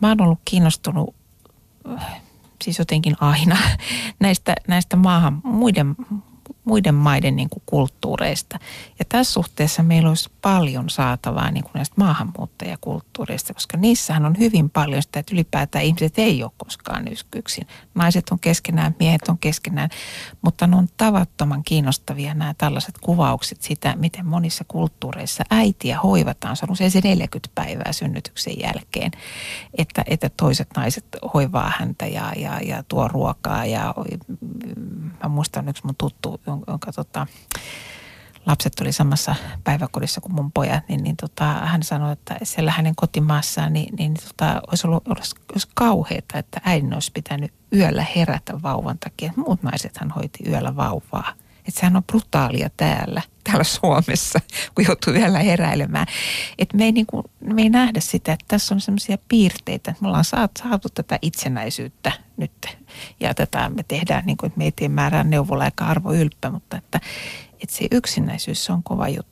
[0.00, 1.14] mä oon ollut kiinnostunut
[2.64, 3.56] siis jotenkin aina
[4.20, 5.96] näistä, näistä maahan, muiden,
[6.70, 8.58] muiden maiden niin kuin kulttuureista.
[8.98, 14.70] Ja tässä suhteessa meillä olisi paljon saatavaa niin kuin näistä maahanmuuttajakulttuureista, koska niissähän on hyvin
[14.70, 17.04] paljon sitä, että ylipäätään ihmiset ei ole koskaan
[17.36, 17.66] yksin.
[17.94, 19.90] Naiset on keskenään, miehet on keskenään,
[20.42, 26.56] mutta ne on tavattoman kiinnostavia nämä tällaiset kuvaukset sitä, miten monissa kulttuureissa äitiä hoivataan.
[26.56, 29.10] Se on usein se 40 päivää synnytyksen jälkeen,
[29.78, 33.66] että, että toiset naiset hoivaa häntä ja, ja, ja tuo ruokaa.
[33.66, 33.94] Ja
[35.22, 37.26] mä muistan yksi mun tuttu, jonka tota,
[38.46, 39.34] lapset oli samassa
[39.64, 44.14] päiväkodissa kuin mun pojat, niin, niin tota, hän sanoi, että siellä hänen kotimaassaan niin, niin
[44.14, 49.32] tota, olisi ollut olisi, olisi kauheata, että äidin olisi pitänyt yöllä herätä vauvan takia.
[49.36, 51.32] Muut naiset hän hoiti yöllä vauvaa.
[51.68, 54.40] Että sehän on brutaalia täällä, täällä Suomessa,
[54.74, 56.06] kun joutuu yöllä heräilemään.
[56.58, 60.02] Että me ei, niin kuin, me ei nähdä sitä, että tässä on sellaisia piirteitä, että
[60.02, 62.78] me ollaan saatu tätä itsenäisyyttä nyt.
[63.20, 66.50] Ja tätä me tehdään, niin kuin, että me ei tee määrää neuvola eikä arvo ylppä,
[66.50, 67.00] mutta että,
[67.62, 69.29] että se yksinäisyys se on kova juttu